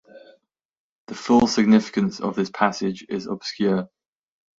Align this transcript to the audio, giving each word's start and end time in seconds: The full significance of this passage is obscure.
The 1.05 1.13
full 1.13 1.45
significance 1.45 2.19
of 2.19 2.35
this 2.35 2.49
passage 2.49 3.05
is 3.07 3.27
obscure. 3.27 3.87